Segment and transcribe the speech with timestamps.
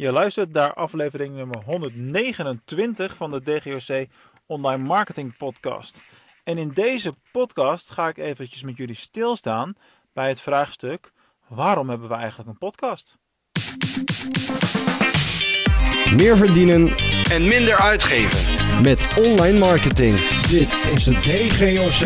[0.00, 4.06] Je luistert naar aflevering nummer 129 van de DGOC
[4.46, 6.02] Online Marketing Podcast.
[6.44, 9.76] En in deze podcast ga ik eventjes met jullie stilstaan
[10.12, 11.12] bij het vraagstuk:
[11.48, 13.18] waarom hebben we eigenlijk een podcast?
[16.16, 16.88] Meer verdienen
[17.30, 18.82] en minder uitgeven.
[18.82, 20.16] met online marketing.
[20.48, 22.02] Dit is de DGOC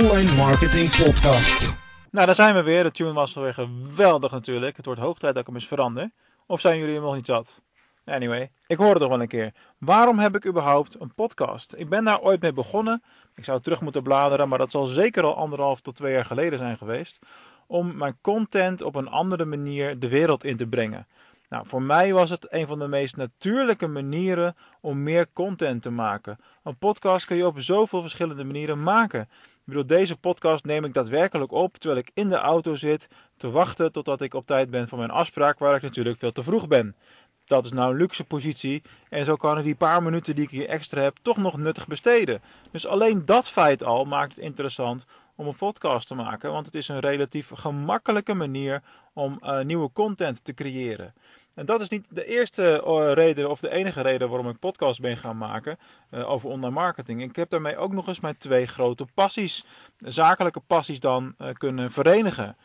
[0.00, 1.74] Online Marketing Podcast.
[2.10, 2.82] Nou, daar zijn we weer.
[2.82, 4.76] De tune was weer geweldig natuurlijk.
[4.76, 6.10] Het wordt hoog tijd dat ik hem eens verander.
[6.46, 7.60] Of zijn jullie hem nog niet zat?
[8.04, 9.52] Anyway, ik hoor het nog wel een keer.
[9.78, 11.74] Waarom heb ik überhaupt een podcast?
[11.76, 13.02] Ik ben daar ooit mee begonnen.
[13.34, 16.58] Ik zou terug moeten bladeren, maar dat zal zeker al anderhalf tot twee jaar geleden
[16.58, 17.18] zijn geweest.
[17.66, 21.06] Om mijn content op een andere manier de wereld in te brengen.
[21.48, 25.90] Nou, voor mij was het een van de meest natuurlijke manieren om meer content te
[25.90, 26.38] maken.
[26.62, 29.28] Een podcast kun je op zoveel verschillende manieren maken.
[29.64, 33.50] Ik bedoel, deze podcast neem ik daadwerkelijk op terwijl ik in de auto zit te
[33.50, 36.68] wachten totdat ik op tijd ben voor mijn afspraak, waar ik natuurlijk veel te vroeg
[36.68, 36.96] ben.
[37.44, 40.50] Dat is nou een luxe positie en zo kan ik die paar minuten die ik
[40.50, 42.42] hier extra heb toch nog nuttig besteden.
[42.70, 45.06] Dus alleen dat feit al maakt het interessant
[45.36, 49.92] om een podcast te maken, want het is een relatief gemakkelijke manier om uh, nieuwe
[49.92, 51.14] content te creëren.
[51.54, 55.00] En dat is niet de eerste uh, reden of de enige reden waarom ik podcast
[55.00, 55.78] ben gaan maken
[56.10, 57.22] uh, over online marketing.
[57.22, 59.64] Ik heb daarmee ook nog eens mijn twee grote passies,
[59.98, 62.56] zakelijke passies dan, kunnen verenigen.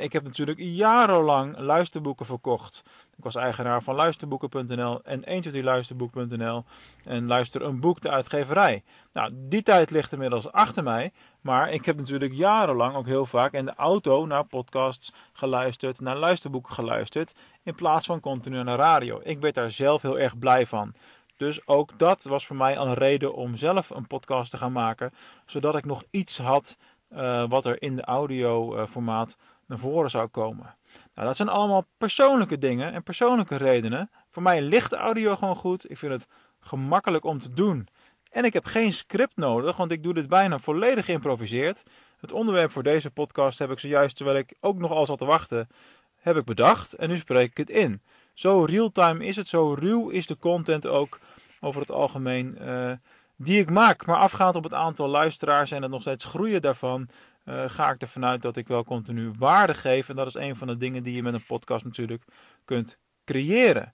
[0.00, 2.82] Ik heb natuurlijk jarenlang luisterboeken verkocht.
[3.22, 6.64] Ik was eigenaar van luisterboeken.nl en 123luisterboek.nl
[7.04, 8.82] en luister een boek de uitgeverij.
[9.12, 13.52] Nou, die tijd ligt inmiddels achter mij, maar ik heb natuurlijk jarenlang ook heel vaak
[13.52, 19.20] in de auto naar podcasts geluisterd, naar luisterboeken geluisterd, in plaats van continu naar radio.
[19.22, 20.94] Ik werd daar zelf heel erg blij van.
[21.36, 25.12] Dus ook dat was voor mij een reden om zelf een podcast te gaan maken,
[25.46, 26.76] zodat ik nog iets had
[27.12, 30.74] uh, wat er in de audioformaat uh, naar voren zou komen.
[31.14, 34.10] Nou, dat zijn allemaal persoonlijke dingen en persoonlijke redenen.
[34.30, 35.90] Voor mij ligt de audio gewoon goed.
[35.90, 36.26] Ik vind het
[36.60, 37.88] gemakkelijk om te doen.
[38.30, 41.82] En ik heb geen script nodig, want ik doe dit bijna volledig geïmproviseerd.
[42.20, 45.24] Het onderwerp voor deze podcast heb ik zojuist, terwijl ik ook nog al zat te
[45.24, 45.68] wachten,
[46.16, 48.02] heb ik bedacht en nu spreek ik het in.
[48.34, 51.18] Zo real-time is het, zo ruw is de content ook
[51.60, 52.92] over het algemeen uh,
[53.36, 54.06] die ik maak.
[54.06, 57.08] Maar afgaand op het aantal luisteraars en het nog steeds groeien daarvan,
[57.44, 60.08] uh, ga ik ervan uit dat ik wel continu waarde geef.
[60.08, 62.24] En dat is een van de dingen die je met een podcast natuurlijk
[62.64, 63.92] kunt creëren.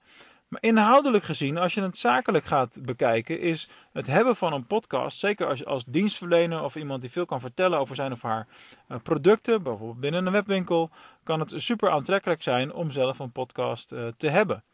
[0.48, 5.18] Maar inhoudelijk gezien, als je het zakelijk gaat bekijken, is het hebben van een podcast,
[5.18, 8.46] zeker als, als dienstverlener of iemand die veel kan vertellen over zijn of haar
[8.88, 10.90] uh, producten, bijvoorbeeld binnen een webwinkel,
[11.22, 14.64] kan het super aantrekkelijk zijn om zelf een podcast uh, te hebben.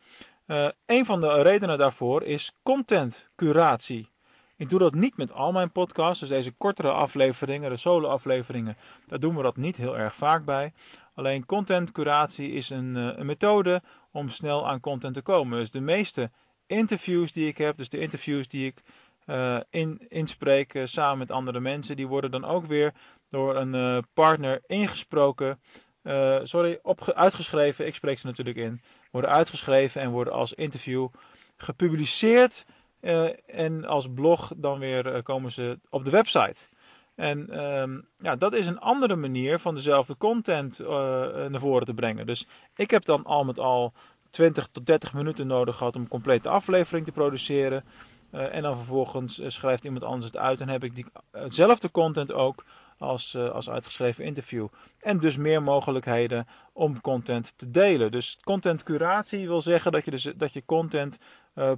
[0.46, 4.13] Uh, een van de redenen daarvoor is content curatie.
[4.56, 8.76] Ik doe dat niet met al mijn podcasts, dus deze kortere afleveringen, de solo afleveringen,
[9.06, 10.72] daar doen we dat niet heel erg vaak bij.
[11.14, 15.58] Alleen content curatie is een, een methode om snel aan content te komen.
[15.58, 16.30] Dus de meeste
[16.66, 18.82] interviews die ik heb, dus de interviews die ik
[19.26, 22.94] uh, in, inspreek uh, samen met andere mensen, die worden dan ook weer
[23.30, 25.60] door een uh, partner ingesproken.
[26.42, 28.82] sorry, opge- uitgeschreven, ik spreek ze natuurlijk in.
[29.10, 31.08] Worden uitgeschreven en worden als interview
[31.56, 32.64] gepubliceerd.
[33.46, 36.56] En als blog dan weer komen ze op de website.
[37.14, 41.94] En um, ja, dat is een andere manier van dezelfde content uh, naar voren te
[41.94, 42.26] brengen.
[42.26, 43.92] Dus ik heb dan al met al
[44.30, 47.84] 20 tot 30 minuten nodig gehad om een complete aflevering te produceren.
[48.30, 52.64] En dan vervolgens schrijft iemand anders het uit en heb ik diezelfde content ook
[52.98, 54.66] als, als uitgeschreven interview.
[55.00, 58.10] En dus meer mogelijkheden om content te delen.
[58.10, 61.18] Dus content curatie wil zeggen dat je, dus, dat je content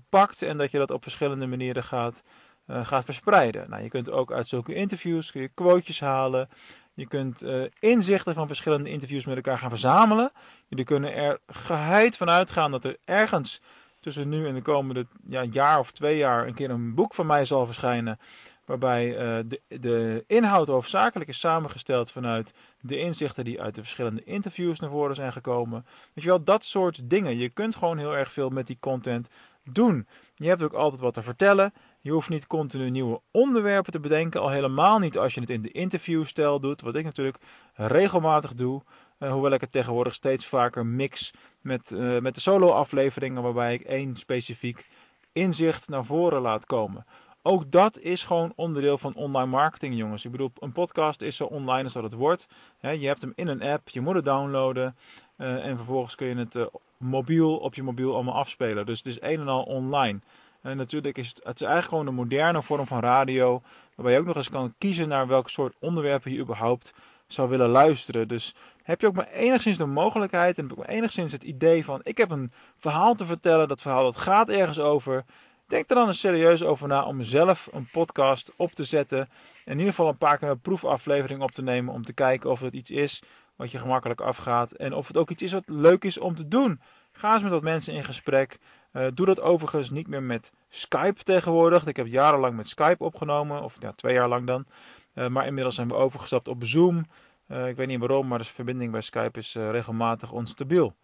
[0.09, 2.22] pakt en dat je dat op verschillende manieren gaat
[2.66, 3.71] uh, gaat verspreiden.
[3.71, 6.49] Nou, je kunt ook uit zulke interviews kun je quotejes halen.
[6.94, 7.44] Je kunt
[7.78, 10.32] inzichten van verschillende interviews met elkaar gaan verzamelen.
[10.69, 13.60] Jullie kunnen er geheid van uitgaan dat er ergens
[14.06, 17.26] tussen nu en de komende ja, jaar of twee jaar een keer een boek van
[17.26, 18.19] mij zal verschijnen.
[18.66, 24.25] Waarbij uh, de, de inhoud hoofdzakelijk is samengesteld vanuit de inzichten die uit de verschillende
[24.25, 25.87] interviews naar voren zijn gekomen.
[26.15, 27.38] Weet je wel, dat soort dingen.
[27.38, 29.31] Je kunt gewoon heel erg veel met die content
[29.65, 30.06] doen.
[30.35, 31.73] Je hebt ook altijd wat te vertellen.
[32.00, 35.62] Je hoeft niet continu nieuwe onderwerpen te bedenken, al helemaal niet als je het in
[35.62, 37.38] de interviewstijl doet, wat ik natuurlijk
[37.75, 38.82] regelmatig doe.
[39.19, 43.81] Uh, hoewel ik het tegenwoordig steeds vaker mix met, uh, met de solo-afleveringen, waarbij ik
[43.81, 44.87] één specifiek
[45.32, 47.05] inzicht naar voren laat komen.
[47.48, 50.25] Ook dat is gewoon onderdeel van online marketing, jongens.
[50.25, 52.46] Ik bedoel, een podcast is zo online als dat het wordt.
[52.81, 54.96] Je hebt hem in een app, je moet het downloaden.
[55.38, 58.87] Uh, en vervolgens kun je het mobiel op je mobiel allemaal afspelen.
[58.87, 60.19] Dus het is een en al online.
[60.62, 63.62] En natuurlijk is het, het is eigenlijk gewoon een moderne vorm van radio.
[63.94, 66.94] Waarbij je ook nog eens kan kiezen naar welk soort onderwerpen je überhaupt
[67.26, 68.28] zou willen luisteren.
[68.28, 71.84] Dus Heb je ook maar enigszins de mogelijkheid en heb ik maar enigszins het idee
[71.84, 75.25] van ik heb een verhaal te vertellen, dat verhaal dat gaat ergens over.
[75.66, 79.28] Denk er dan eens serieus over na om zelf een podcast op te zetten.
[79.64, 82.60] In ieder geval een paar keer een proefaflevering op te nemen om te kijken of
[82.60, 83.22] het iets is
[83.56, 84.72] wat je gemakkelijk afgaat.
[84.72, 86.80] En of het ook iets is wat leuk is om te doen.
[87.12, 88.58] Ga eens met wat mensen in gesprek.
[88.92, 91.86] Uh, doe dat overigens niet meer met Skype tegenwoordig.
[91.86, 94.66] Ik heb jarenlang met Skype opgenomen, of twee jaar lang dan.
[95.14, 97.06] Uh, maar inmiddels zijn we overgestapt op Zoom.
[97.48, 100.94] Uh, ik weet niet waarom, maar de verbinding bij Skype is regelmatig onstabiel.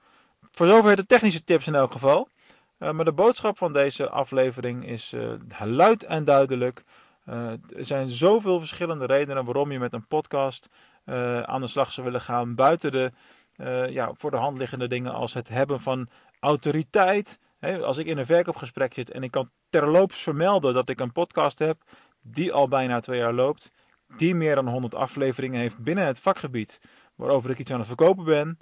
[0.52, 2.28] Voor zover de technische tips in elk geval.
[2.90, 5.14] Maar de boodschap van deze aflevering is
[5.58, 6.84] luid en duidelijk.
[7.24, 10.68] er zijn zoveel verschillende redenen waarom je met een podcast
[11.44, 12.54] aan de slag zou willen gaan.
[12.54, 13.12] Buiten de
[13.90, 16.08] ja, voor de hand liggende dingen als het hebben van
[16.40, 17.38] autoriteit,
[17.82, 21.58] als ik in een verkoopgesprek zit en ik kan terloops vermelden dat ik een podcast
[21.58, 21.82] heb
[22.22, 23.70] die al bijna twee jaar loopt,
[24.16, 26.80] die meer dan 100 afleveringen heeft binnen het vakgebied
[27.14, 28.58] waarover ik iets aan het verkopen ben,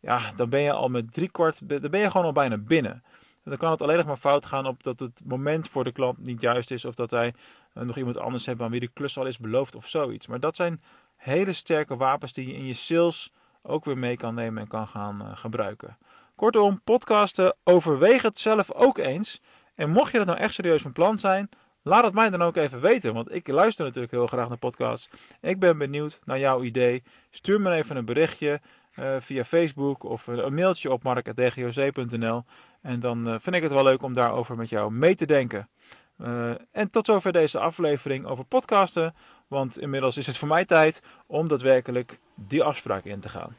[0.00, 3.02] ja, dan ben je al met drie kwart, dan ben je gewoon al bijna binnen.
[3.44, 6.18] Dan kan het alleen nog maar fout gaan op dat het moment voor de klant
[6.18, 7.34] niet juist is of dat hij
[7.72, 10.26] eh, nog iemand anders heeft aan wie de klus al is beloofd of zoiets.
[10.26, 10.82] Maar dat zijn
[11.16, 13.32] hele sterke wapens die je in je sales
[13.62, 15.96] ook weer mee kan nemen en kan gaan uh, gebruiken.
[16.34, 19.40] Kortom, podcasten, overweeg het zelf ook eens.
[19.74, 21.48] En mocht je dat nou echt serieus van plan zijn,
[21.82, 23.14] laat het mij dan ook even weten.
[23.14, 25.10] Want ik luister natuurlijk heel graag naar podcasts.
[25.40, 27.02] Ik ben benieuwd naar jouw idee.
[27.30, 28.60] Stuur me even een berichtje
[28.98, 32.44] uh, via Facebook of een mailtje op mark.dgoc.nl.
[32.84, 35.68] En dan uh, vind ik het wel leuk om daarover met jou mee te denken.
[36.18, 39.14] Uh, en tot zover deze aflevering over podcasten.
[39.48, 43.56] Want inmiddels is het voor mij tijd om daadwerkelijk die afspraak in te gaan.